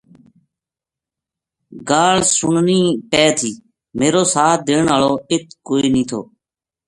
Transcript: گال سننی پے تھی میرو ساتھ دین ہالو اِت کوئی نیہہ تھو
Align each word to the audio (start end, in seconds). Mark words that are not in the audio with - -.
گال 1.89 2.17
سننی 2.35 2.81
پے 3.11 3.23
تھی 3.37 3.51
میرو 3.97 4.23
ساتھ 4.33 4.61
دین 4.67 4.85
ہالو 4.91 5.11
اِت 5.31 5.45
کوئی 5.67 5.87
نیہہ 5.93 6.07
تھو 6.09 6.21